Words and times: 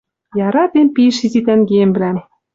Яратем 0.45 0.87
пиш 0.95 1.17
изи 1.25 1.41
тӓнгемвлӓм! 1.45 2.17